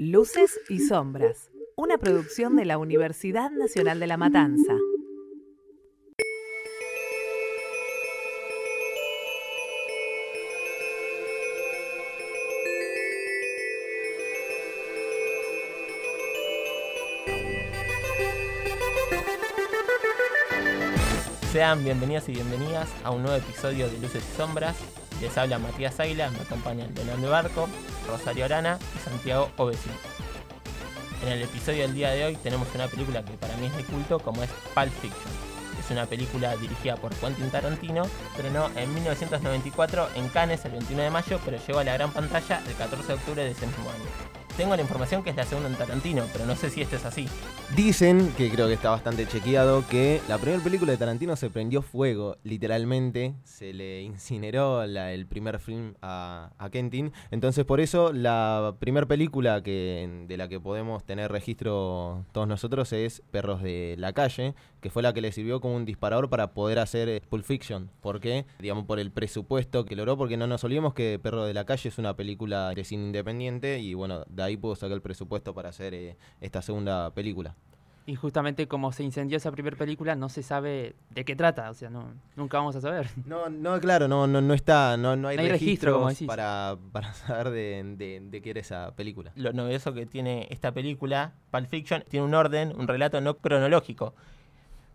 [0.00, 4.76] Luces y Sombras, una producción de la Universidad Nacional de La Matanza.
[21.50, 24.76] Sean bienvenidos y bienvenidas a un nuevo episodio de Luces y Sombras.
[25.20, 27.68] Les habla Matías Águila, me acompañan Leonardo Barco,
[28.08, 29.94] Rosario Arana y Santiago Ovesino.
[31.22, 33.84] En el episodio del día de hoy tenemos una película que para mí es de
[33.84, 35.32] culto como es Pulp Fiction.
[35.78, 41.10] Es una película dirigida por Quentin Tarantino, estrenó en 1994 en Cannes el 21 de
[41.10, 44.38] mayo, pero llegó a la gran pantalla el 14 de octubre de ese mismo año
[44.58, 47.04] tengo la información que es la segunda en Tarantino, pero no sé si este es
[47.04, 47.28] así.
[47.76, 51.82] Dicen, que creo que está bastante chequeado, que la primera película de Tarantino se prendió
[51.82, 53.34] fuego, literalmente.
[53.44, 57.12] Se le incineró el primer film a, a, Kentin.
[57.30, 62.92] Entonces, por eso, la primera película que, de la que podemos tener registro todos nosotros
[62.94, 66.54] es Perros de la Calle, que fue la que le sirvió como un disparador para
[66.54, 67.90] poder hacer eh, Pulp Fiction.
[68.00, 68.46] ¿Por qué?
[68.60, 71.90] Digamos, por el presupuesto que logró, porque no nos olvidemos que Perros de la Calle
[71.90, 75.68] es una película de cine independiente y bueno, de ahí pudo sacar el presupuesto para
[75.68, 77.57] hacer eh, esta segunda película.
[78.08, 81.74] Y justamente como se incendió esa primera película, no se sabe de qué trata, o
[81.74, 83.10] sea, no, nunca vamos a saber.
[83.26, 88.22] No, no, claro, no, no, no está, no, no hay, registro para, para saber de,
[88.30, 89.30] de, qué era esa película.
[89.34, 94.14] Lo novedoso que tiene esta película, Pulp Fiction, tiene un orden, un relato no cronológico,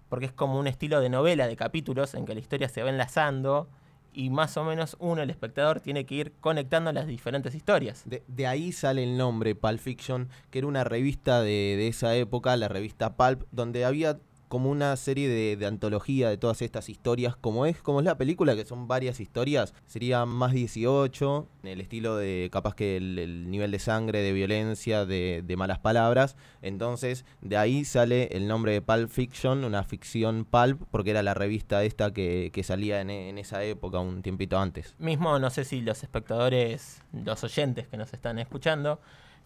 [0.09, 2.89] porque es como un estilo de novela, de capítulos, en que la historia se va
[2.89, 3.69] enlazando
[4.14, 8.03] y más o menos uno, el espectador, tiene que ir conectando las diferentes historias.
[8.06, 12.56] De, ahí sale el nombre Pulp Fiction, que era una revista de, de esa época,
[12.58, 14.19] la revista Pulp, donde había
[14.54, 18.56] como una serie de, antología de todas estas historias, como es, como es la película,
[18.56, 23.72] que son varias historias, sería más 18, en el estilo de capaz que el, nivel
[23.72, 26.36] de sangre, de violencia, de, malas palabras.
[26.62, 31.34] Entonces, de ahí sale el nombre de Pulp Fiction, una ficción pulp, porque era la
[31.34, 34.94] revista esta que, salía en, esa época, un tiempito antes.
[35.00, 39.00] Mismo, no sé si los espectadores, los oyentes que nos están escuchando,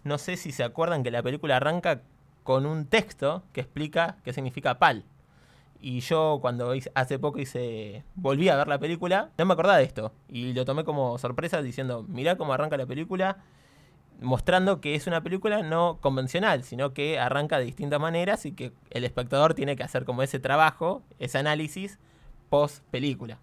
[0.03, 2.01] no sé si se acuerdan que la película arranca
[2.47, 5.03] con un texto que explica qué significa PAL.
[5.81, 9.83] Y yo cuando hace poco hice, volví a ver la película, no me acordaba de
[9.83, 10.13] esto.
[10.29, 13.39] Y lo tomé como sorpresa diciendo, mirá cómo arranca la película,
[14.21, 18.71] mostrando que es una película no convencional, sino que arranca de distintas maneras y que
[18.91, 21.99] el espectador tiene que hacer como ese trabajo, ese análisis
[22.49, 23.39] post película.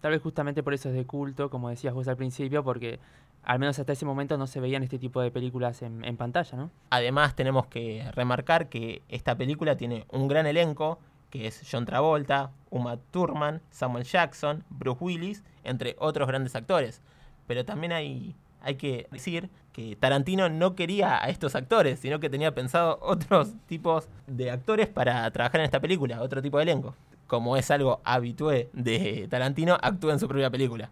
[0.00, 3.00] Tal vez justamente por eso es de culto, como decías vos al principio, porque
[3.42, 6.70] al menos hasta ese momento no se veían este tipo de películas en, pantalla, ¿no?
[6.90, 10.98] Además tenemos que remarcar que esta película tiene un gran elenco,
[11.30, 17.02] que es John Travolta, Uma Thurman, Samuel Jackson, Bruce Willis, entre otros grandes actores.
[17.46, 22.30] Pero también hay, hay que decir que Tarantino no quería a estos actores, sino que
[22.30, 26.94] tenía pensado otros tipos de actores para trabajar en esta película, otro tipo de elenco.
[27.28, 30.90] Como es algo habitué de Tarantino, actúa en su propia película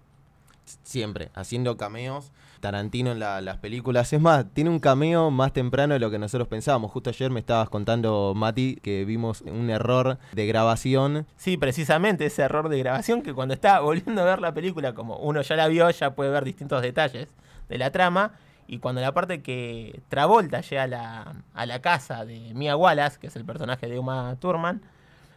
[0.82, 2.32] siempre, haciendo cameos.
[2.60, 4.12] Tarantino en las películas.
[4.12, 6.90] Es más, tiene un cameo más temprano de lo que nosotros pensábamos.
[6.90, 11.26] Justo ayer me estabas contando, Mati, que vimos un error de grabación.
[11.36, 15.16] Sí, precisamente ese error de grabación que cuando estaba volviendo a ver la película, como
[15.18, 17.28] uno ya la vio, ya puede ver distintos detalles
[17.68, 18.32] de la trama.
[18.66, 23.20] Y cuando la parte que Travolta llega a la, a la casa de Mia Wallace,
[23.20, 24.82] que es el personaje de Uma Thurman,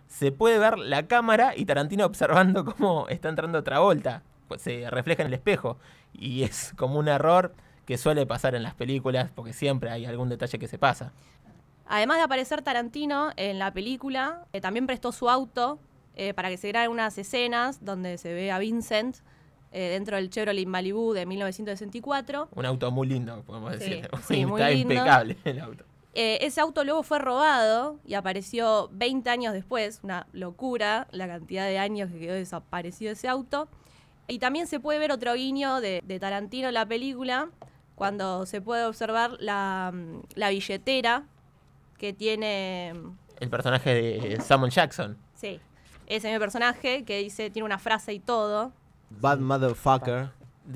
[0.09, 5.21] se puede ver la cámara y Tarantino observando cómo está entrando Travolta pues, se refleja
[5.21, 5.77] en el espejo.
[6.11, 7.53] Y es como un error
[7.85, 11.13] que suele pasar en las películas porque siempre hay algún detalle que se pasa.
[11.85, 15.79] Además de aparecer Tarantino en la película, eh, también prestó su auto
[16.15, 19.17] eh, para que se graben unas escenas donde se ve a Vincent
[19.71, 22.49] eh, dentro del Chevrolet Malibu de 1964.
[22.53, 24.07] Un auto muy lindo, podemos decir.
[24.27, 25.85] Sí, muy Está impecable el auto.
[26.13, 31.77] Ese auto luego fue robado y apareció 20 años después, una locura la cantidad de
[31.77, 33.67] años que quedó desaparecido ese auto.
[34.27, 37.49] Y también se puede ver otro guiño de, Tarantino en la película,
[37.95, 39.91] cuando se puede observar la,
[40.35, 41.23] billetera
[41.97, 42.93] que tiene...
[43.39, 45.17] El personaje de Samuel Jackson.
[45.33, 45.59] Sí,
[46.05, 48.71] ese mismo personaje que dice, tiene una frase y todo.
[49.09, 50.29] Bad motherfucker.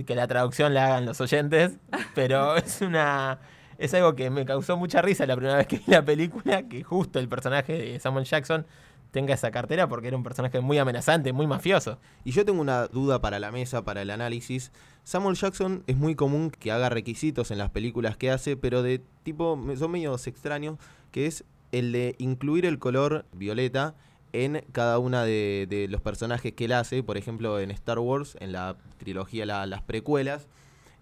[0.08, 1.78] Que la traducción la hagan los oyentes,
[2.16, 3.40] pero es una...
[3.78, 6.84] Es algo que me causó mucha risa la primera vez que vi la película, que
[6.84, 8.66] justo el personaje de Samuel Jackson
[9.12, 12.00] tenga esa cartera porque era un personaje muy amenazante, muy mafioso.
[12.24, 14.72] Y yo tengo una duda para la mesa, para el análisis.
[15.04, 19.02] Samuel Jackson es muy común que haga requisitos en las películas que hace, pero de
[19.22, 20.80] tipo, son medios extraños,
[21.12, 23.96] que es el de incluir el color violeta
[24.34, 28.52] en cada una de, los personajes que él hace, por ejemplo en Star Wars, en
[28.52, 30.48] la trilogía Las Precuelas,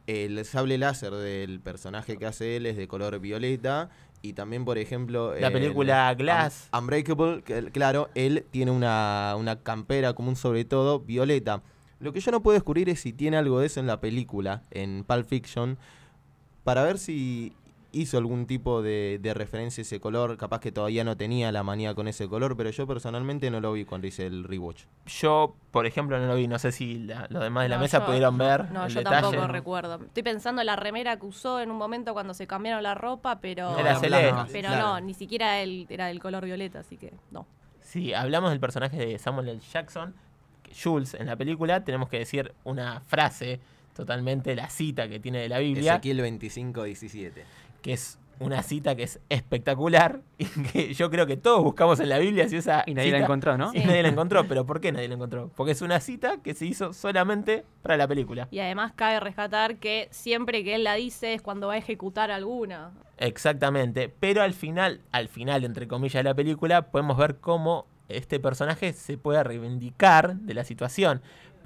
[0.07, 3.89] el sable láser del personaje que hace él es de color violeta.
[4.23, 5.33] Y también, por ejemplo.
[5.39, 6.69] La el película Glass.
[6.73, 11.63] Un- Unbreakable, que, claro, él tiene una, una campera como un sobre todo violeta.
[11.99, 14.63] Lo que yo no puedo descubrir es si tiene algo de eso en la película,
[14.71, 15.77] en Pulp Fiction,
[16.63, 17.53] para ver si
[17.93, 20.37] hizo algún tipo de, de referencia a ese color.
[20.37, 23.73] Capaz que todavía no tenía la manía con ese color, pero yo personalmente no lo
[23.73, 24.83] vi cuando hice el rewatch.
[25.07, 26.47] Yo, por ejemplo, no lo vi.
[26.47, 28.91] No sé si la- los demás de la No, mesa yo- pudieron ver No, el
[28.93, 29.21] yo detalle.
[29.23, 29.95] tampoco recuerdo.
[30.05, 33.39] Estoy pensando en la remera que usó en un momento cuando se cambiaron la ropa,
[33.41, 33.77] pero.
[33.77, 34.33] Era celeste.
[34.51, 34.87] Pero claro.
[34.87, 37.45] no, ni siquiera él era del color violeta, así que no.
[37.81, 39.59] Si hablamos del personaje de Samuel L.
[39.73, 40.13] Jackson,
[40.81, 43.59] Jules en la película, tenemos que decir una frase
[43.93, 47.43] totalmente la cita que tiene de la Biblia, Ezequiel 25-17.
[47.81, 52.09] Que es una cita que es espectacular y que yo creo que todos buscamos en
[52.09, 53.71] la Biblia si esa Y nadie la encontró, ¿no?
[53.73, 55.51] Y nadie la encontró, pero ¿por qué nadie la encontró?
[55.55, 58.47] Porque es una cita que se hizo solamente para la película.
[58.51, 62.31] Y además cabe rescatar que siempre que él la dice es cuando va a ejecutar
[62.31, 62.91] alguna.
[63.17, 68.39] Exactamente, pero al final, al final, entre comillas, de la película, podemos ver cómo este
[68.39, 71.21] personaje se puede reivindicar de la situación.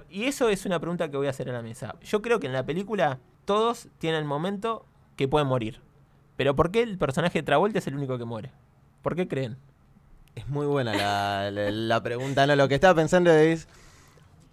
[0.10, 1.96] Y eso es una pregunta que voy a hacer a la mesa.
[2.02, 4.86] Yo creo que en la película todos tienen el momento
[5.16, 5.85] que pueden morir.
[6.38, 8.52] Pero ¿por qué el personaje de Travolta es el único que muere?
[9.02, 9.58] ¿Por qué creen?
[10.36, 12.46] Es muy buena la, la- la pregunta.
[12.46, 13.68] No, lo que estaba pensando es.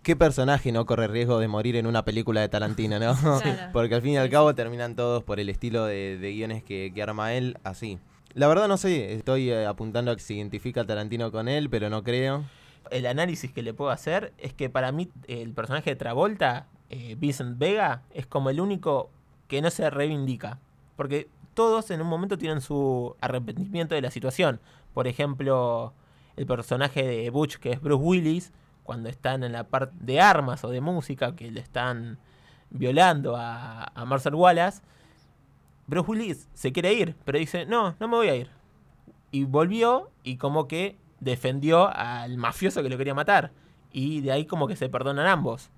[0.03, 3.15] ¿Qué personaje no corre riesgo de morir en una película de Tarantino, no?
[3.43, 3.69] Claro.
[3.73, 6.91] Porque al fin y al cabo terminan todos por el estilo de, de guiones que,
[6.93, 7.99] que arma él, así.
[8.35, 11.71] La verdad no sé, estoy eh, apuntando a que se identifica a Tarantino con él,
[11.71, 12.45] pero no creo.
[12.91, 17.15] El análisis que le puedo hacer es que para mí el personaje de Travolta, eh,
[17.19, 19.09] Vincent Vega, es como el único
[19.47, 20.59] que no se reivindica.
[20.97, 24.61] Porque todos en un momento tienen su arrepentimiento de la situación.
[24.95, 25.93] Por ejemplo,
[26.37, 28.53] el personaje de Butch, que es Bruce Willis,
[28.85, 32.19] cuando están en la parte de armas o de música, que le están
[32.71, 34.83] violando a, a Marcel Wallace,
[35.87, 38.49] Bruce Willis se quiere ir, pero dice, no, no me voy a ir.
[39.31, 43.53] Y volvió y como que defendió al mafioso que lo quería matar.
[43.93, 45.71] Y de ahí como que se perdonan ambos.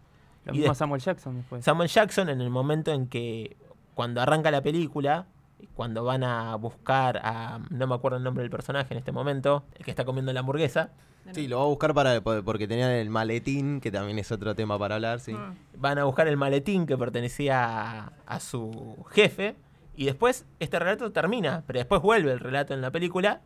[0.45, 1.65] Lo Y mismo de- Samuel Jackson después.
[1.65, 3.57] Samuel Jackson en el momento en que
[3.95, 5.27] cuando arranca la película,
[5.75, 9.65] cuando van a buscar a no me acuerdo el nombre del personaje en este momento,
[9.75, 10.91] el que está comiendo la hamburguesa,
[11.33, 14.79] Sí, lo voy a buscar para porque tenía el maletín, que también es otro tema
[14.79, 15.33] para hablar, sí.
[15.33, 15.57] Mm.
[15.79, 19.57] van a buscar el maletín que pertenecía a, a su jefe
[19.97, 23.41] y después este relato termina, pero después vuelve el relato en la película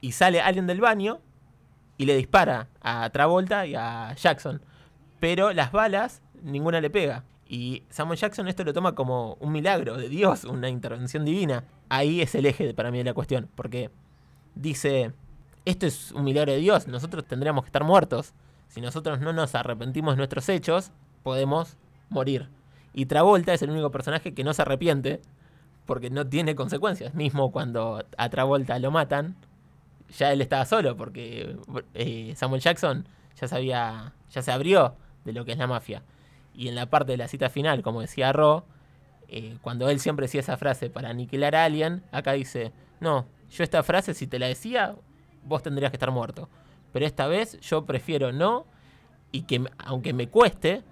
[0.00, 1.18] y sale alguien del baño
[1.98, 4.62] y le dispara a Travolta y a Jackson,
[5.20, 7.24] pero las balas ninguna le pega.
[7.48, 11.64] Y Samuel Jackson esto lo toma como un milagro de Dios, una intervención divina.
[11.88, 13.90] Ahí es el eje para mí de la cuestión, porque
[14.54, 15.12] dice,
[15.64, 18.34] esto es un milagro de Dios, nosotros tendríamos que estar muertos.
[18.68, 20.90] Si nosotros no nos arrepentimos de nuestros hechos,
[21.22, 21.78] podemos
[22.10, 22.48] morir.
[22.92, 25.22] Y Travolta es el único personaje que no se arrepiente
[25.86, 27.14] porque no tiene consecuencias.
[27.14, 29.36] Mismo cuando a Travolta lo matan,
[30.16, 31.56] ya él estaba solo porque
[31.94, 33.06] eh, Samuel Jackson
[33.40, 36.02] ya sabía, ya se abrió de lo que es la mafia.
[36.58, 38.64] Y en la parte de la cita final, como decía Ro,
[39.28, 43.62] eh, cuando él siempre decía esa frase para aniquilar a alguien, acá dice, no, yo
[43.62, 44.96] esta frase si te la decía,
[45.44, 46.48] vos tendrías que estar muerto.
[46.92, 48.66] Pero esta vez yo prefiero no
[49.30, 50.82] y que aunque me cueste,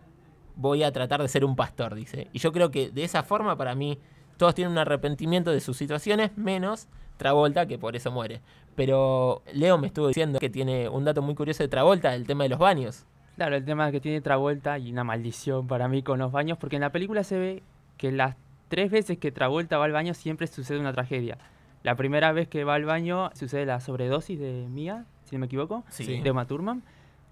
[0.55, 2.29] voy a tratar de ser un pastor, dice.
[2.33, 3.99] Y yo creo que de esa forma para mí
[4.37, 8.41] todos tienen un arrepentimiento de sus situaciones, menos Travolta, que por eso muere.
[8.77, 12.45] Pero Leo me estuvo diciendo que tiene un dato muy curioso de Travolta, el tema
[12.45, 13.05] de los baños.
[13.37, 16.77] Claro, el tema que tiene Travolta y una maldición para mí con los baños, porque
[16.77, 17.63] en la película se ve
[17.99, 18.35] que las
[18.69, 21.37] tres veces que Travolta va al baño siempre sucede una tragedia.
[21.83, 25.47] La primera vez que va al baño sucede la sobredosis de Mia, si no me
[25.47, 26.21] equivoco, Sí.
[26.21, 26.83] de Uma Thurman.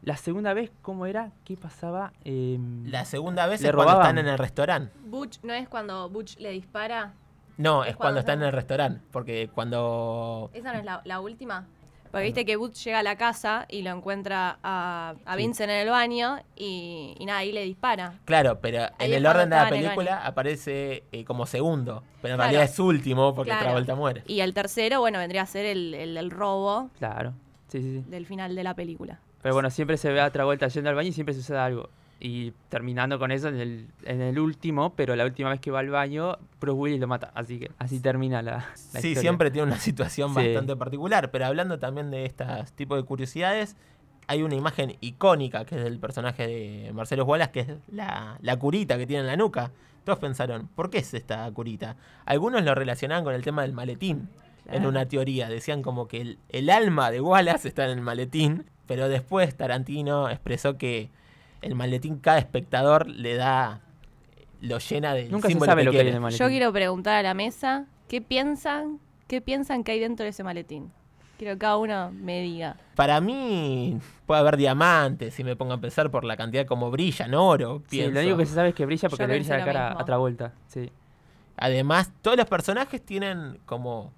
[0.02, 1.30] La segunda vez, ¿cómo era?
[1.44, 2.12] ¿Qué pasaba?
[2.24, 4.92] Em, La segunda vez es cuando están en el restaurante.
[5.06, 7.14] Butch, ¿no es cuando Butch le dispara?
[7.56, 9.00] No, Es es, cuando cuando están en el restaurante.
[9.10, 10.50] Porque cuando.
[10.52, 11.66] ¿Esa no es la, la última?
[12.14, 15.38] Porque viste que Butch llega a la casa y lo encuentra a, a Sí.
[15.38, 18.14] Vincent en el baño y, y nada, ahí le dispara.
[18.24, 21.02] Claro, pero Ahí en es el cuando orden de la estaba en el película aparece
[21.10, 22.04] eh, como segundo.
[22.22, 22.50] Pero en Claro.
[22.52, 23.64] realidad es último porque Claro.
[23.64, 24.22] Travolta muere.
[24.28, 27.32] Y el tercero, bueno, vendría a ser el, el, el robo Claro,
[27.68, 28.10] sí, sí, sí.
[28.10, 29.18] del final de la película.
[29.42, 31.90] Pero bueno, siempre se ve a Travolta yendo al baño y siempre sucede algo.
[32.20, 35.80] Y terminando con eso en el, en el último, pero la última vez que va
[35.80, 37.32] al baño, Bruce Willis lo mata.
[37.34, 39.20] Así que así termina la, la Sí, historia.
[39.20, 40.36] siempre tiene una situación Sí.
[40.36, 41.30] bastante particular.
[41.30, 42.44] Pero hablando también de este
[42.76, 43.76] tipo de curiosidades,
[44.26, 48.56] hay una imagen icónica que es del personaje de Marcelo Wallace, que es la, la
[48.58, 49.70] curita que tiene en la nuca.
[50.04, 51.96] Todos pensaron, ¿por qué es esta curita?
[52.24, 54.28] Algunos lo relacionaban con el tema del maletín.
[54.66, 58.64] En una teoría, decían como que el, el alma de Wallace está en el maletín,
[58.86, 61.10] pero después Tarantino expresó que
[61.64, 63.80] el maletín cada espectador le da
[64.60, 66.44] lo llena del Nunca se sabe que lo que hay en el maletín.
[66.44, 68.98] Yo quiero preguntar a la mesa, ¿qué piensan?
[69.26, 70.90] ¿Qué piensan que hay dentro de ese maletín?
[71.38, 72.76] Quiero que cada uno me diga.
[72.94, 77.34] Para mí puede haber diamantes, si me pongo a pensar por la cantidad como brillan,
[77.34, 79.64] oro, Sí, lo único que se sabe es que brilla porque Yo le brilla la
[79.64, 79.98] cara mismo.
[79.98, 80.52] a otra vuelta.
[80.68, 80.90] Sí.
[81.56, 84.12] Además, todos los personajes tienen como...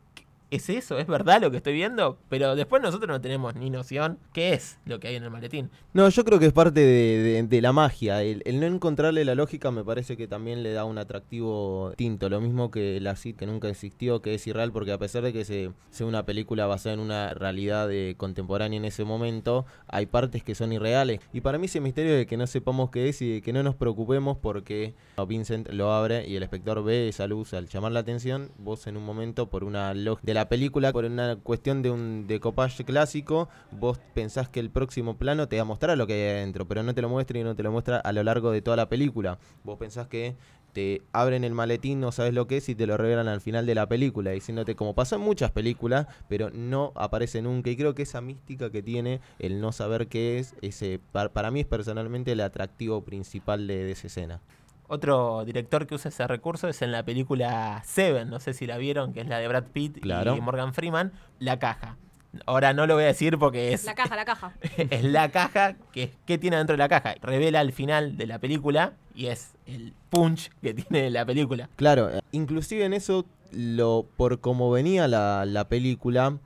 [0.48, 0.96] ¿Es eso?
[0.98, 2.18] ¿Es verdad lo que estoy viendo?
[2.28, 5.70] Pero después nosotros no tenemos ni noción qué es lo que hay en el maletín.
[5.92, 8.22] No, yo creo que es parte de, de- de la magia.
[8.22, 12.28] El, no encontrarle la lógica me parece que también le da un atractivo tinto.
[12.28, 15.32] Lo mismo que la CID que nunca existió, que es irreal, porque a pesar de
[15.32, 20.06] que se, sea una película basada en una realidad eh, contemporánea en ese momento, hay
[20.06, 21.18] partes que son irreales.
[21.32, 23.64] Y para mí ese misterio de que no sepamos qué es y de que no
[23.64, 24.94] nos preocupemos porque
[25.26, 28.96] Vincent lo abre y el espectador ve esa luz al llamar la atención, vos en
[28.96, 33.48] un momento por una lógica de la película, por una cuestión de un decopage clásico,
[33.72, 36.82] vos pensás que el próximo plano te va a mostrar lo que hay adentro, pero
[36.82, 38.88] no te lo muestra y no te lo muestra a lo largo de toda la
[38.88, 39.38] película.
[39.64, 40.36] Vos pensás que
[40.72, 43.64] te abren el maletín, no sabes lo que es y te lo revelan al final
[43.64, 47.70] de la película, diciéndote como pasó en muchas películas, pero no aparece nunca.
[47.70, 51.50] Y creo que esa mística que tiene el no saber qué es, ese, pa- para
[51.50, 54.40] mí es personalmente el atractivo principal de, de esa escena.
[54.88, 58.78] Otro director que usa ese recurso es en la película Seven, no sé si la
[58.78, 60.36] vieron, que es la de Brad Pitt Claro.
[60.36, 61.96] y Morgan Freeman, La Caja.
[62.44, 64.52] Ahora no lo voy a decir porque es La caja, la caja.
[64.76, 67.14] es la caja, que es qué tiene dentro de la caja.
[67.22, 71.68] Revela al final de la película y es el punch que tiene la película.
[71.76, 76.36] Claro, eh, inclusive en eso, lo por como venía la, la película,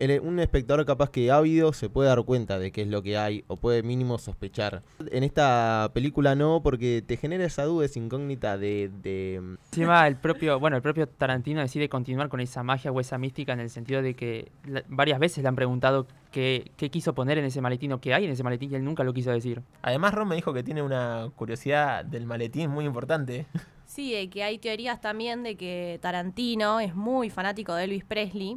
[0.00, 3.16] el- un espectador capaz que ávido se puede dar cuenta de qué es lo que
[3.16, 4.82] hay o puede mínimo sospechar.
[5.12, 8.90] En esta película no, porque te genera esa duda, esa incógnita de...
[9.02, 9.36] de
[9.70, 13.52] Encima el propio, bueno, el propio Tarantino decide continuar con esa magia o esa mística
[13.52, 17.38] en el sentido de que la- varias veces le han preguntado qué, qué quiso poner
[17.38, 19.62] en ese maletín o qué hay en ese maletín y él nunca lo quiso decir.
[19.82, 23.46] Además, Ron me dijo que tiene una curiosidad del maletín muy importante.
[23.84, 28.56] Sí, de que hay teorías también de que Tarantino es muy fanático de Elvis Presley.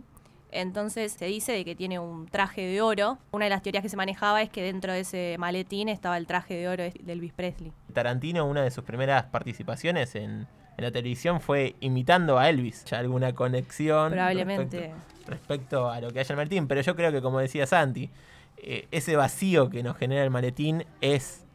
[0.54, 3.18] Entonces se dice de que tiene un traje de oro.
[3.32, 6.28] Una de las teorías que se manejaba es que dentro de ese maletín estaba el
[6.28, 7.72] traje de oro de Elvis Presley.
[7.94, 12.86] Tarantino, una de sus primeras participaciones en, en la televisión fue imitando a Elvis.
[12.86, 14.80] Ya alguna conexión Probablemente.
[14.80, 16.68] respecto, respecto a lo que hay en el maletín.
[16.68, 18.10] Pero yo creo que, como decía Santi,
[18.58, 21.46] eh, ese vacío que nos genera el maletín es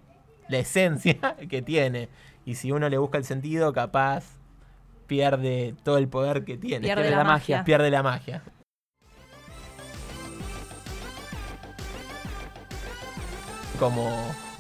[0.49, 2.09] la esencia que tiene.
[2.45, 4.25] Y si uno le busca el sentido, capaz
[5.07, 6.81] pierde todo el poder que tiene.
[6.87, 7.57] Pierde Pierde la, la magia.
[7.59, 7.65] magia.
[7.65, 8.43] pierde la magia.
[13.79, 14.11] Como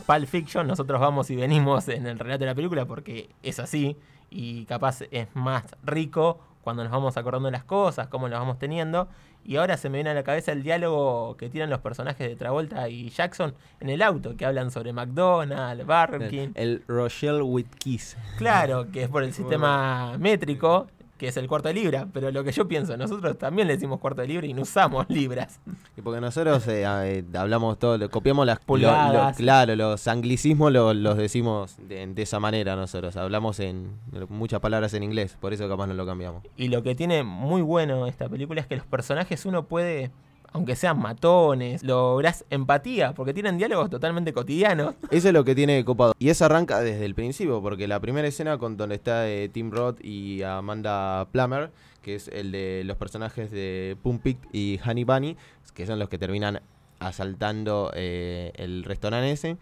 [0.06, 3.96] Pulp Fiction, nosotros vamos y venimos en el relato de la película porque es así
[4.30, 8.58] y capaz es más rico cuando nos vamos acordando de las cosas, cómo las vamos
[8.58, 9.08] teniendo.
[9.44, 12.36] Y ahora se me viene a la cabeza el diálogo que tienen los personajes de
[12.36, 16.50] Travolta y Jackson en el auto, que hablan sobre McDonald's, Burger King.
[16.54, 18.16] el Rochelle with Kiss.
[18.36, 20.86] Claro, que es por el sistema métrico,
[21.18, 22.06] que es el cuarto de libra.
[22.12, 25.04] Pero lo que yo pienso, nosotros también le decimos cuarto de libra y no usamos
[25.10, 25.60] libras.
[25.96, 29.12] Y porque nosotros eh, eh, hablamos todo, copiamos las Pulgadas.
[29.12, 33.16] lo- lo- claro, los anglicismos lo- los decimos de, de esa manera nosotros.
[33.16, 33.90] Hablamos en
[34.28, 36.42] muchas palabras en inglés, por eso capaz no lo cambiamos.
[36.56, 40.10] Y lo que tiene muy bueno esta película es que los personajes uno puede,
[40.52, 44.94] aunque sean matones, lográs empatía, porque tienen diálogos totalmente cotidianos.
[45.10, 46.14] Eso es lo que tiene copado.
[46.18, 49.70] Y eso arranca desde el principio, porque la primera escena con donde está eh, Tim
[49.70, 51.70] Roth y Amanda Plummer,
[52.02, 55.36] que es el de los personajes de Pumpik y Honey Bunny,
[55.74, 56.60] que son los que terminan
[56.98, 59.56] asaltando eh, el restaurante ese,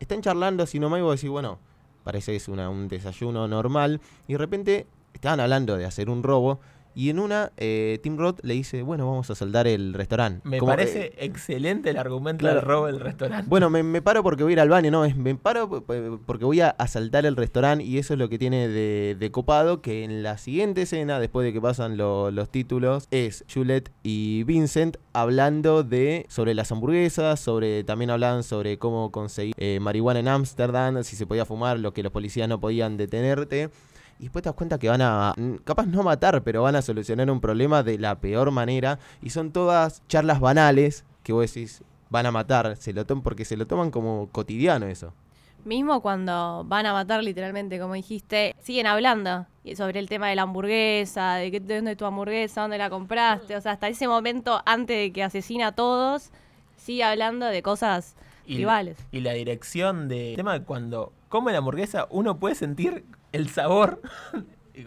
[0.00, 1.58] están charlando así nomás y vos decís, bueno,
[2.04, 6.22] parece que es una- un desayuno normal, y de repente estaban hablando de hacer un
[6.22, 6.58] robo,
[6.94, 10.40] y en una, eh, Tim Roth le dice, bueno, vamos a saldar el restaurante.
[10.48, 12.56] Me Como, parece eh, excelente el argumento claro.
[12.60, 13.48] del robo del restaurante.
[13.48, 15.68] bueno, me, me paro porque voy a ir al baño, no, es, me paro
[16.26, 19.80] porque voy a asaltar el restaurante y eso es lo que tiene de, de copado,
[19.82, 24.44] que en la siguiente escena, después de que pasan lo- los títulos, es Juliet y
[24.44, 30.28] Vincent hablando de sobre las hamburguesas, sobre también hablaban sobre cómo conseguir eh, marihuana en
[30.28, 33.70] Ámsterdam, si se podía fumar, lo que los policías no podían detenerte.
[34.22, 36.80] Y después te das cuenta que van a, mm, capaz no matar, pero van a
[36.82, 39.00] solucionar un problema de la peor manera.
[39.20, 43.44] Y son todas charlas banales que vos decís, van a matar, se lo toman porque
[43.44, 45.12] se lo toman como cotidiano eso.
[45.64, 50.42] Mismo cuando van a matar literalmente, como dijiste, siguen hablando sobre el tema de la
[50.42, 53.56] hamburguesa, de, qué, de dónde es tu hamburguesa, dónde la compraste.
[53.56, 56.30] O sea, hasta ese momento, antes de que asesina a todos,
[56.76, 58.14] sigue hablando de cosas
[58.46, 58.98] Y- rivales.
[59.10, 63.48] Y la dirección de el tema de cuando come la hamburguesa, uno puede sentir el
[63.48, 64.00] sabor.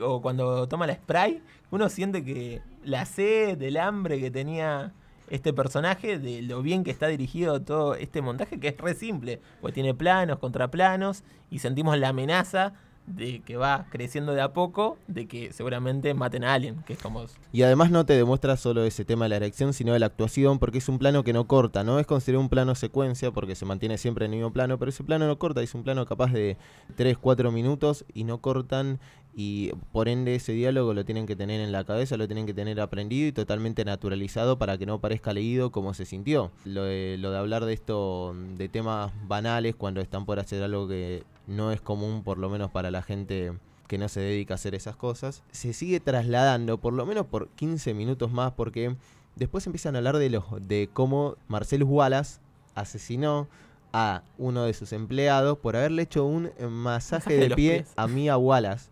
[0.01, 4.93] o cuando toma la spray, uno siente que la sed, el hambre que tenía
[5.29, 9.41] este personaje, de lo bien que está dirigido todo este montaje, que es re simple,
[9.59, 12.73] porque tiene planos, contraplanos, y sentimos la amenaza
[13.07, 16.99] de que va creciendo de a poco, de que seguramente maten a alguien, que es
[16.99, 17.25] como...
[17.51, 20.59] Y además no te demuestra solo ese tema de la erección, sino de la actuación,
[20.59, 23.65] porque es un plano que no corta, no es considerado un plano secuencia, porque se
[23.65, 26.31] mantiene siempre en el mismo plano, pero ese plano no corta, es un plano capaz
[26.31, 26.57] de
[26.95, 28.99] 3, 4 minutos y no cortan
[29.37, 32.53] y por ende ese diálogo lo tienen que tener en la cabeza, lo tienen que
[32.53, 36.51] tener aprendido y totalmente naturalizado para que no parezca leído como se sintió.
[36.63, 40.87] Lo de, lo de hablar de esto, de temas banales cuando están por hacer algo
[40.87, 43.53] que no es común, por lo menos para la gente
[43.87, 47.49] que no se dedica a hacer esas cosas, se sigue trasladando por lo menos por
[47.49, 48.95] 15 minutos más porque
[49.35, 52.39] después empiezan a hablar de, los, de cómo Marcellus Wallace
[52.73, 53.47] asesinó
[53.93, 57.93] a uno de sus empleados por haberle hecho un masaje, Masaje de, de pie pies.
[57.95, 58.89] a Mia Wallace.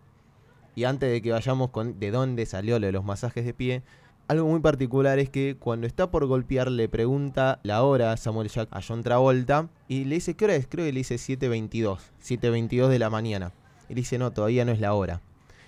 [0.76, 3.82] Y antes de que vayamos con de dónde salió lo de los masajes de pie,
[4.28, 8.68] algo muy particular es que cuando está por golpear le pregunta la hora Samuel Jack
[8.70, 10.66] a John Travolta y le dice, ¿qué hora es?
[10.66, 13.52] Creo que le dice 7.22, 7.22 de la mañana.
[13.88, 15.20] Y le dice, no, todavía no es la hora.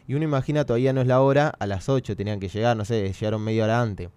[0.08, 2.84] Y uno imagina, todavía no es la hora, a las 8 tenían que llegar, no
[2.84, 4.08] sé, llegaron media hora antes.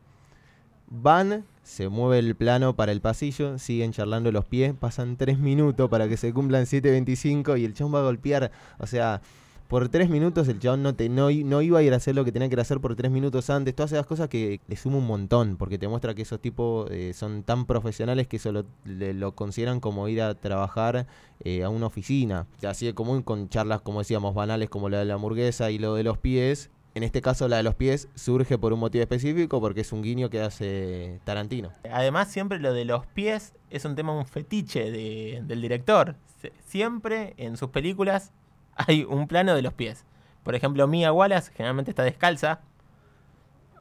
[0.88, 5.90] Van, se mueve el plano para el pasillo, siguen charlando los pies, pasan 3 minutos
[5.90, 9.22] para que se cumplan 7.25 y el chabón va a golpear, o sea,
[9.70, 12.26] por 3 minutos el chabón no, te, no, no iba a ir a hacer lo
[12.26, 15.08] que tenía que hacer por 3 minutos antes, todas esas cosas que le suma un
[15.08, 19.14] montón, porque te muestra que esos tipos eh, son tan profesionales que eso lo, le-
[19.14, 21.06] lo consideran como ir a trabajar
[21.44, 25.06] eh, a una oficina, así de común con charlas, como decíamos, banales como la de
[25.06, 26.72] la hamburguesa y lo de los pies.
[26.96, 30.02] En este caso, la de los pies surge por un motivo específico porque es un
[30.02, 31.72] guiño que hace Tarantino.
[31.94, 36.16] Además, siempre lo de los pies es un tema, un fetiche de- del director.
[36.66, 38.32] Siempre en sus películas
[38.88, 40.06] hay un plano de los pies.
[40.44, 42.62] Por ejemplo, Mia Wallace generalmente está descalza.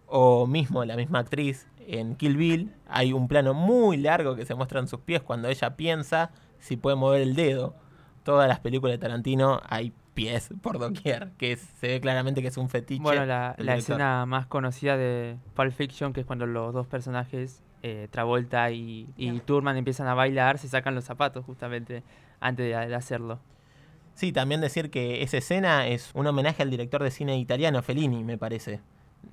[0.06, 2.72] O mismo la misma actriz en Kill Bill.
[2.88, 6.96] Hay un plano muy largo que se muestran sus pies cuando ella piensa si puede
[6.96, 7.74] mover el dedo.
[8.22, 11.30] Todas las películas de Tarantino hay pies por doquier.
[11.38, 13.02] Que es- se ve claramente que es un fetiche.
[13.02, 18.08] Bueno, la, escena más conocida de Pulp Fiction, que es cuando los dos personajes, eh,
[18.10, 22.02] Travolta y, y Turman, empiezan a bailar, se sacan los zapatos justamente
[22.40, 23.38] antes de, de hacerlo.
[24.18, 28.24] Sí, también decir que esa escena es un homenaje al director de cine italiano Fellini,
[28.24, 28.80] me parece,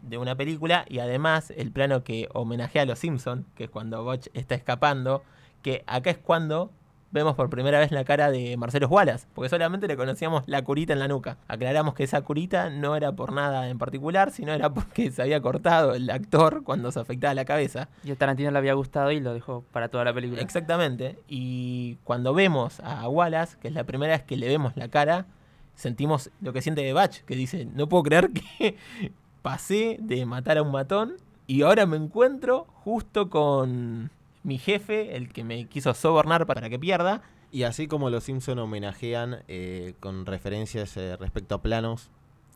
[0.03, 0.85] de una película.
[0.87, 5.23] Y además el plano que homenajea a los Simpson, que es cuando Botch está escapando,
[5.63, 6.71] que acá es cuando
[7.15, 10.93] vemos por primera vez la cara de Marcelo Wallace, porque solamente le conocíamos la curita
[10.93, 11.37] en la nuca.
[11.47, 15.41] Aclaramos que esa curita no era por nada en particular, sino era porque se había
[15.41, 17.87] cortado el actor cuando se afectaba la cabeza.
[18.03, 20.41] Y a Tarantino le había gustado y lo dejó para toda la película.
[20.41, 21.17] Exactamente.
[21.27, 25.25] Y cuando vemos a Wallace, que es la primera vez que le vemos la cara,
[25.73, 28.75] sentimos lo que siente de Batch, que dice, no puedo creer que
[29.41, 31.15] pasé de matar a un matón
[31.47, 34.11] y ahora me encuentro justo con
[34.45, 37.23] mi jefe, el que me quiso sobornar para que pierda.
[37.51, 42.11] Y así como los Simpson homenajean eh, con referencias eh, respecto a planos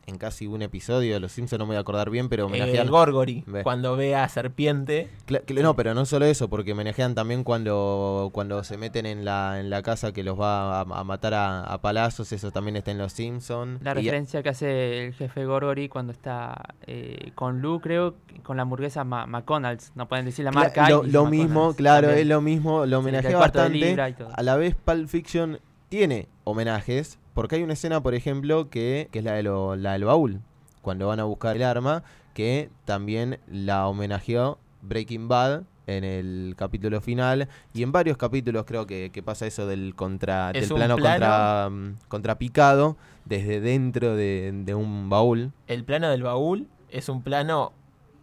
[0.06, 2.46] en casi un episodio de los Simpson, no me voy a acordar bien, pero Eh,
[2.46, 2.84] homenajean...
[2.86, 3.62] el Gorgory, Ve.
[3.62, 5.08] cuando ve a Serpiente.
[5.28, 9.60] Cla- no, pero no solo eso, porque homenajean también cuando, cuando se meten en la,
[9.60, 12.90] en la casa que los va a, a matar a, a palazos, eso también está
[12.90, 13.78] en los Simpson.
[13.82, 18.56] La Y- referencia que hace el jefe Gorgory cuando está eh, con Lou, creo, con
[18.56, 19.92] la hamburguesa Ma- McDonald's.
[19.94, 20.88] No pueden decir la Cla- marca.
[20.90, 22.22] lo, mismo, claro, también.
[22.22, 23.78] es lo mismo, lo Sí, homenajea de bastante.
[23.78, 24.30] libra y todo.
[24.34, 29.18] A la vez Pulp Fiction tiene homenajes, porque hay una escena, por ejemplo, que, que
[29.20, 30.40] es la, de lo- la del baúl,
[30.82, 32.02] cuando van a buscar el arma,
[32.34, 38.86] que también la homenajeó Breaking Bad en el capítulo final y en varios capítulos creo
[38.86, 44.14] que, que pasa eso del contra Es del plano, plano- contra mm, contrapicado desde dentro
[44.14, 45.52] de, de un baúl.
[45.66, 47.72] El plano del baúl es un plano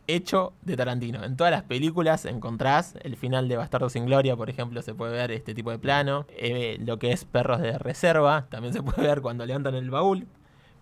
[0.08, 1.24] hecho de Tarantino.
[1.24, 5.12] En todas las películas encontrás el final de Bastardo sin Gloria, por ejemplo, se puede
[5.14, 6.26] ver este tipo de plano.
[6.30, 10.28] Eh, lo que es Perros de Reserva también se puede ver cuando levantan el baúl.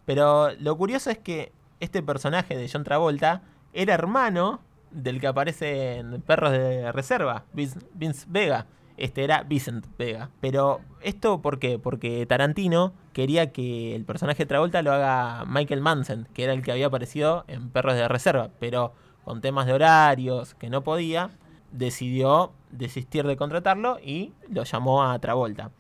[0.06, 3.42] Pero lo curioso es que este personaje de John Travolta
[3.74, 4.62] era hermano
[4.92, 8.68] del que aparece en Perros de Reserva, Vince, Vega.
[8.98, 10.30] Este era Vincent Vega.
[10.40, 11.78] Pero esto ¿por qué?
[11.80, 16.62] Porque Tarantino quería que el personaje de Travolta lo haga Michael Manson, que era el
[16.62, 18.52] que había aparecido en Perros de Reserva.
[18.58, 18.94] Pero
[19.26, 21.32] con temas de horarios que no podía,
[21.72, 25.72] decidió desistir de contratarlo y lo llamó a Travolta.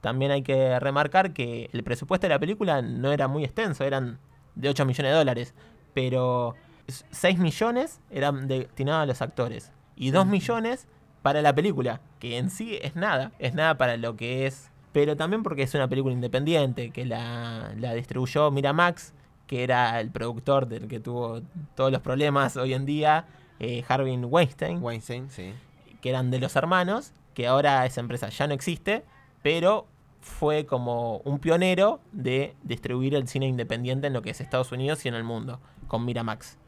[0.00, 4.18] También hay que remarcar que el presupuesto de la película no era muy extenso, eran
[4.54, 5.54] de 8 millones de dólares,
[5.94, 6.54] pero
[6.86, 10.86] 6 millones eran destinados a los actores y 2 millones
[11.22, 15.16] para la película, que en sí es nada, es nada para lo que es, pero
[15.16, 19.14] también porque es una película independiente, que la, la distribuyó Miramax,
[19.46, 21.42] que era el productor del que tuvo
[21.74, 23.26] todos los problemas hoy en día,
[23.60, 25.52] eh, Harvey Weinstein, Weinstein, sí.
[26.00, 29.04] que eran de los hermanos, que ahora esa empresa ya no existe,
[29.42, 29.86] pero
[30.20, 35.04] fue como un pionero de distribuir el cine independiente en lo que es Estados Unidos
[35.04, 36.58] y en el mundo, con Miramax.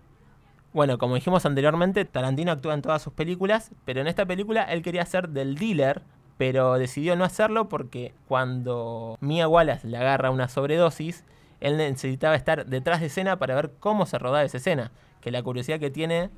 [0.73, 4.83] Bueno, como dijimos anteriormente, Tarantino actúa en todas sus películas, pero en esta película él
[4.83, 6.03] quería ser del dealer,
[6.37, 11.25] pero decidió no hacerlo porque cuando Mia Wallace le agarra una sobredosis,
[11.61, 14.91] él necesitaba estar detrás de escena para ver cómo se rodaba esa escena.
[15.21, 16.31] Que la curiosidad que tiene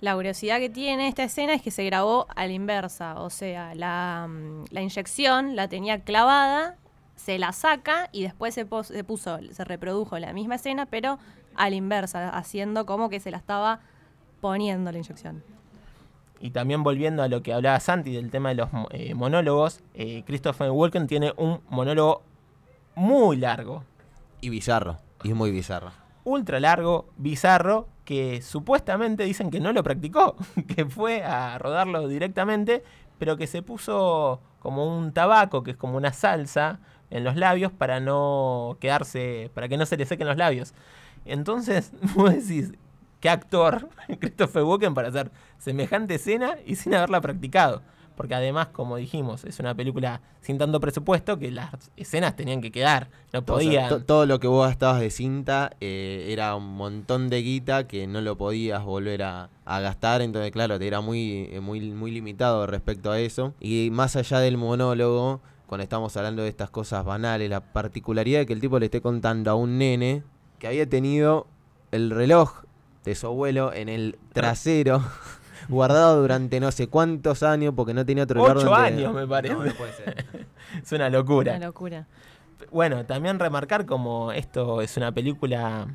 [0.00, 3.74] La curiosidad que tiene esta escena es que se grabó a la inversa, o sea,
[3.74, 6.76] la, mm, la inyección la tenía clavada,
[7.14, 11.18] se la saca y después se, pos- se puso, se reprodujo la misma escena, pero
[11.54, 13.78] a la inversa, haciendo como que se la estaba
[14.40, 15.44] poniendo la inyección.
[16.40, 20.24] Y también volviendo a lo que hablaba Santi del tema de los eh, monólogos, eh,
[20.26, 22.22] Christopher Walken tiene un monólogo
[22.96, 23.84] muy largo,
[24.42, 24.98] Y bizarro.
[25.22, 25.92] Y muy bizarro.
[26.24, 30.36] ultra largo, bizarro, que supuestamente dicen que no lo practicó,
[30.68, 32.82] que fue a rodarlo directamente,
[33.18, 37.72] pero que se puso como un tabaco, que es como una salsa, en los labios
[37.72, 40.74] para no quedarse, para que no se le sequen los labios.
[41.24, 42.72] Entonces, vos decís,
[43.20, 43.88] qué actor
[44.20, 47.82] Christopher Walken para hacer semejante escena y sin haberla practicado.
[48.16, 52.70] Porque además, como dijimos, es una película sin tanto presupuesto que las escenas tenían que
[52.70, 53.08] quedar.
[53.32, 53.88] No O sea, podían.
[53.88, 58.06] to- todo lo que vos gastabas de cinta eh, era un montón de guita que
[58.06, 60.20] no lo podías volver a, a gastar.
[60.22, 63.54] Entonces, claro, te era muy, eh, muy, muy limitado respecto a eso.
[63.60, 68.46] Y más allá del monólogo, cuando estamos hablando de estas cosas banales, la particularidad de
[68.46, 70.22] que el tipo le esté contando a un nene
[70.58, 71.46] que había tenido
[71.92, 72.64] el reloj
[73.04, 75.02] de su abuelo en el trasero.
[75.68, 79.26] Guardado durante no sé cuántos años porque no tenía otro lugar Ocho donde- años, me
[79.26, 79.54] parece.
[79.54, 80.26] No, no puede ser.
[80.82, 81.56] es una locura.
[81.56, 82.06] Una locura.
[82.70, 85.88] Bueno, también remarcar como esto es una película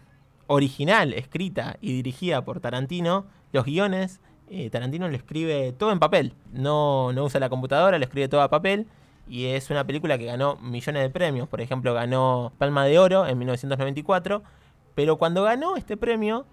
[0.47, 6.34] original, escrita y dirigida por Tarantino, los guiones, eh, Tarantino lo escribe todo en papel,
[6.53, 8.88] no, no usa la computadora, lo escribe todo a papel
[9.27, 13.27] y es una película que ganó millones de premios, por ejemplo ganó Palma de Oro
[13.27, 14.41] en 1994,
[14.95, 16.45] pero cuando ganó este premio,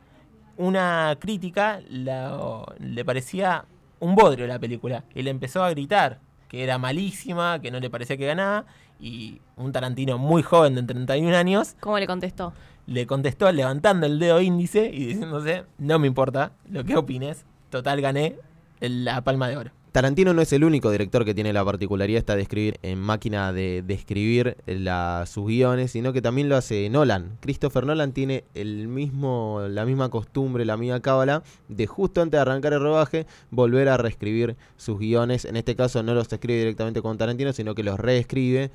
[0.56, 3.64] una crítica la- le parecía
[4.00, 7.90] un bodrio la película y le empezó a gritar que era malísima, que no le
[7.90, 8.64] parecía que ganaba
[9.00, 12.52] y un Tarantino muy joven de 31 años ¿Cómo le contestó?
[12.86, 18.00] le contestó levantando el dedo índice y diciéndose, no me importa lo que opines, total
[18.00, 18.36] gané
[18.80, 19.70] la palma de oro.
[19.94, 23.52] Tarantino no es el único director que tiene la particularidad esta de escribir en máquina
[23.52, 27.38] de, escribir la- sus guiones, sino que también lo hace Nolan.
[27.38, 32.80] Christopher Nolan tiene la misma costumbre, la misma cábala de justo antes de arrancar el
[32.80, 35.44] rodaje volver a reescribir sus guiones.
[35.44, 38.72] En este caso no los escribe directamente con Tarantino, sino que los reescribe.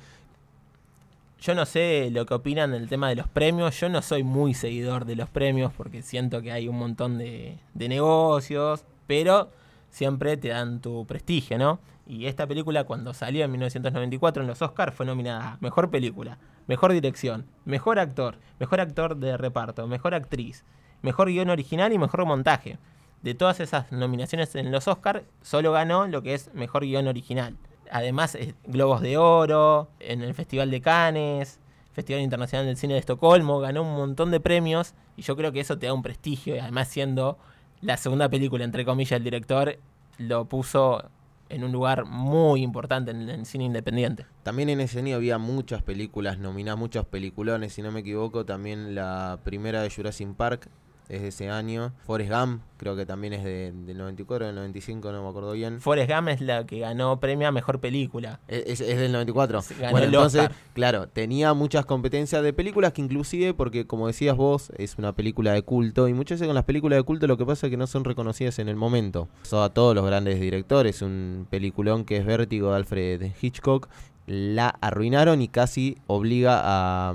[1.42, 4.54] Yo no sé lo que opinan del tema de los premios, yo no soy muy
[4.54, 9.50] seguidor de los premios porque siento que hay un montón de negocios, pero
[9.90, 11.80] siempre te dan tu prestigio, ¿no?
[12.06, 16.38] Y esta película cuando salió en 1994 en los Oscars fue nominada a Mejor Película,
[16.66, 20.64] Mejor Dirección, Mejor Actor, Mejor Actor de Reparto, Mejor Actriz,
[21.02, 22.78] Mejor Guión Original y Mejor Montaje.
[23.22, 27.56] De todas esas nominaciones en los Oscars, solo ganó lo que es Mejor Guión Original.
[27.92, 31.60] Además, eh, Globos de Oro, en el Festival de Cannes,
[31.92, 35.60] Festival Internacional del Cine de Estocolmo, ganó un montón de premios y yo creo que
[35.60, 37.38] eso te da un prestigio y además siendo
[37.82, 39.78] la segunda película, entre comillas, el director
[40.18, 41.02] lo puso
[41.48, 44.26] en un lugar muy importante en el cine independiente.
[44.42, 48.94] También en ese año había muchas películas nominadas, muchos peliculones, si no me equivoco, también
[48.94, 50.68] la primera de Jurassic Park
[51.10, 51.92] es de ese año.
[52.06, 55.82] Forrest Gump creo que también es de, del 94, del 95, no me acuerdo bien.
[55.82, 58.40] Forrest Gump es la que ganó premio a Mejor Película.
[58.48, 59.60] Es, es del 94.
[59.60, 60.56] Sí, ganó Bueno, entonces, Oscar.
[60.72, 65.52] claro, tenía muchas competencias de películas que inclusive, porque como decías vos, es una película
[65.52, 67.76] de culto y muchas veces con las películas de culto lo que pasa es que
[67.76, 69.28] no son reconocidas en el momento.
[69.42, 73.88] Son a todos los grandes directores, un peliculón que es Vértigo de Alfred Hitchcock,
[74.26, 77.14] la arruinaron y casi obliga a...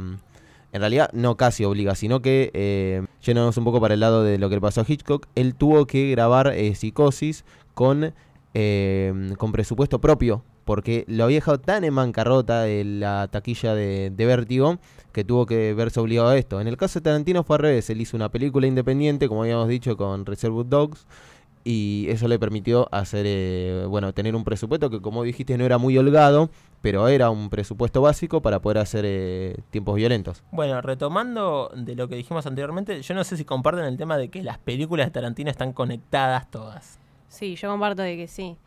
[0.76, 4.50] En realidad, no casi obliga, sino que, eh, un poco para el lado de lo
[4.50, 8.14] que le pasó a Hitchcock, él tuvo que grabar eh, Psicosis con,
[8.54, 14.12] eh, con presupuesto propio, porque lo había dejado tan en bancarrota de la taquilla de,
[14.14, 14.80] de Vértigo
[15.14, 16.60] que tuvo que verse obligado a esto.
[16.60, 19.70] En el caso de Tarantino fue al revés, él hizo una película independiente, como habíamos
[19.70, 21.08] dicho, con Reservoir Dogs,
[21.68, 25.80] y eso le permitió hacer, eh, bueno, tener un presupuesto que como dijiste no era
[25.80, 26.52] muy holgado,
[26.82, 30.44] pero era un presupuesto básico para poder hacer eh, tiempos violentos.
[30.52, 34.30] Bueno, retomando de lo que dijimos anteriormente, yo no sé si comparten el tema de
[34.30, 37.00] que las películas de Tarantino están conectadas todas.
[37.28, 38.58] Sí, yo comparto de que sí.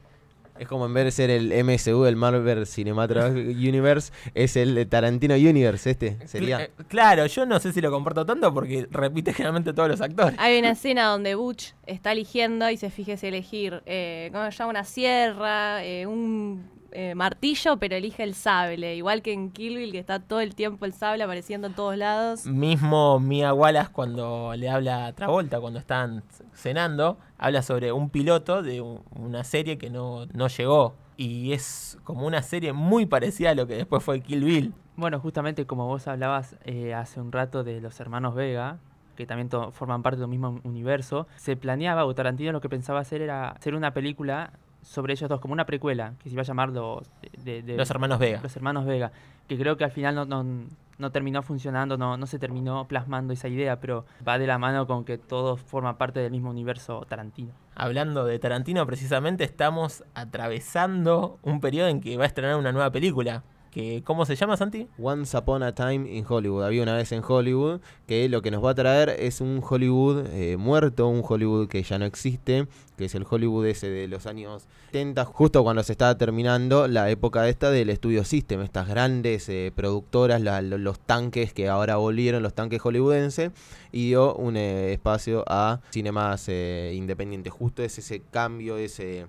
[0.58, 5.34] Es como en vez de ser el MSU, el Marvel Cinematographic Universe, es el Tarantino
[5.34, 6.58] Universe, este sería.
[6.58, 10.00] Cl- eh, Claro, yo no sé si lo comparto tanto porque repite generalmente todos los
[10.00, 10.38] actores.
[10.38, 14.70] Hay una escena donde Butch está eligiendo y se fíjese elegir, eh, ¿cómo se llama?
[14.70, 18.94] Una sierra, eh, un, eh, martillo, pero elige el sable.
[18.96, 21.96] Igual que en Kill Bill, que está todo el tiempo el sable apareciendo en todos
[21.96, 22.46] lados.
[22.46, 26.22] Mismo Mia Wallace cuando le habla a Travolta, cuando están
[26.54, 30.94] cenando, habla sobre un piloto de un- una serie que no, no llegó.
[31.16, 34.72] Y es como una serie muy parecida a lo que después fue Kill Bill.
[34.96, 38.78] Bueno, justamente como vos hablabas eh, hace un rato de los hermanos Vega,
[39.16, 43.20] que también forman parte del mismo universo, se planeaba, o Tarantino lo que pensaba hacer
[43.20, 46.70] era hacer una película sobre ellos dos, como una precuela, que se iba a llamar
[46.70, 47.08] Los,
[47.44, 48.40] de- de- Los hermanos Vega.
[48.42, 49.12] Los hermanos Vega,
[49.46, 50.44] que creo que al final no, no,
[50.98, 54.86] no terminó funcionando, no, no se terminó plasmando esa idea, pero va de la mano
[54.86, 57.52] con que todos forman parte del mismo universo Tarantino.
[57.74, 62.90] Hablando de Tarantino, precisamente estamos atravesando un periodo en que va a estrenar una nueva
[62.90, 63.42] película.
[64.02, 64.88] ¿Cómo se llama, Santi?
[64.98, 66.64] Once Upon a Time in Hollywood.
[66.64, 70.26] Había una vez en Hollywood que lo que nos va a traer es un Hollywood
[70.32, 74.26] eh, muerto, un Hollywood que ya no existe, que es el Hollywood ese de los
[74.26, 79.48] años 70, justo cuando se estaba terminando la época esta del Studio System, estas grandes
[79.48, 83.52] eh, productoras, los tanques que ahora volvieron, los tanques hollywoodenses,
[83.92, 87.50] y dio un eh, espacio a cine más eh, independiente.
[87.50, 89.26] Justo es ese cambio, ese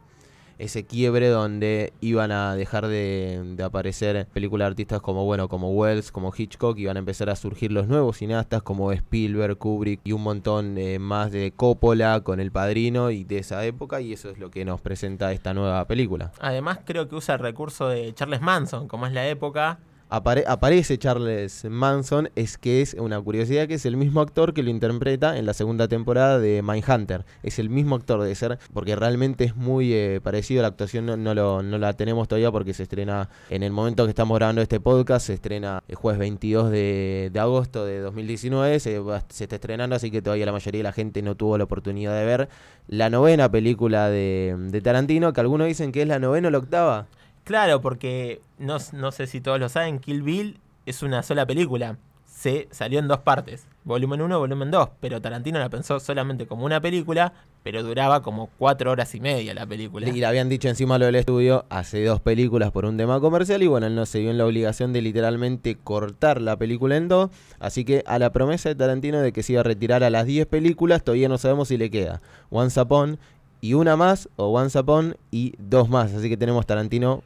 [0.60, 6.12] ese quiebre donde iban a dejar de, aparecer películas de artistas como bueno como Wells,
[6.12, 10.22] como Hitchcock, iban a empezar a surgir los nuevos cineastas como Spielberg, Kubrick y un
[10.22, 14.38] montón eh, más de Coppola con El Padrino y de esa época y eso es
[14.38, 16.32] lo que nos presenta esta nueva película.
[16.39, 19.80] Además, creo que usa el recurso de Charles Manson, como es la época.
[20.12, 24.63] Apare- aparece Charles Manson, es que es una curiosidad que es el mismo actor que
[24.63, 27.26] lo interpreta en la segunda temporada de Mindhunter.
[27.43, 30.63] Es el mismo actor de ser, porque realmente es muy eh, parecido.
[30.63, 34.06] La actuación no, no lo, no la tenemos todavía porque se estrena en el momento
[34.06, 35.28] que estamos grabando este podcast.
[35.28, 38.80] Se estrena el jueves 22 de, de agosto de 2019.
[38.80, 41.65] Se, se está estrenando, así que todavía la mayoría de la gente no tuvo la
[41.65, 42.50] oportunidad de ver
[42.88, 47.06] la novena película de Tarantino, que algunos dicen que es la novena o la octava.
[47.43, 51.97] Claro, porque no, no sé si todos lo saben, Kill Bill es una sola película.
[52.25, 56.63] Se salió en dos partes, volumen 1 volumen 2, pero Tarantino la pensó solamente como
[56.63, 60.08] una película, pero duraba como cuatro horas y media la película.
[60.08, 63.62] Y le habían dicho encima lo del estudio hace dos películas por un tema comercial
[63.62, 67.10] y bueno, él no se vio en la obligación de literalmente cortar la película en
[67.10, 67.30] dos.
[67.60, 70.25] Así que a la promesa de Tarantino de que se iba a retirar a las
[70.25, 72.21] 10 películas, todavía no sabemos si le queda
[72.52, 73.19] Once Upon
[73.60, 76.13] y una más o Once Upon y dos más.
[76.13, 77.23] Así que tenemos Tarantino.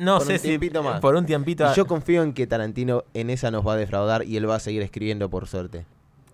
[0.00, 1.00] No por sé un si tiempito más.
[1.00, 1.70] por un tiempito.
[1.70, 4.56] Y yo confío en que Tarantino en esa nos va a defraudar y él va
[4.56, 5.84] a seguir escribiendo por suerte.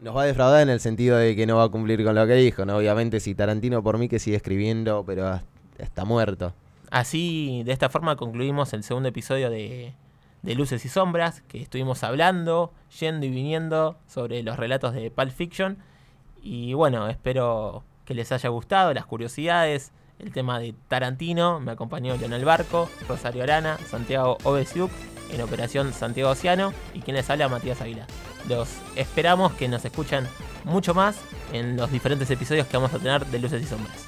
[0.00, 2.26] Nos va a defraudar en el sentido de que no va a cumplir con lo
[2.26, 2.76] que dijo, ¿no?
[2.76, 5.40] Obviamente si Tarantino por mí que sigue escribiendo, pero
[5.78, 6.52] está muerto.
[6.90, 9.94] Así, de esta forma concluimos el segundo episodio de,
[10.42, 15.32] de Luces y Sombras, que estuvimos hablando, yendo y viniendo sobre los relatos de Pulp
[15.32, 15.78] Fiction.
[16.42, 21.60] Y bueno, espero que les haya gustado las curiosidades, el tema de Tarantino.
[21.60, 24.90] Me acompañó Leonel Barco, Rosario Arana, Santiago Obesiuk,
[25.30, 28.06] en Operación Santiago Oceano y quien les habla Matías Aguilar.
[28.48, 30.28] Los esperamos que nos escuchan
[30.64, 31.16] mucho más
[31.52, 34.06] en los diferentes episodios que vamos a tener de Luces y Sombras.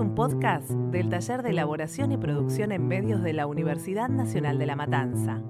[0.00, 4.64] Un podcast del Taller de Elaboración y Producción en Medios de la Universidad Nacional de
[4.64, 5.42] La Matanza.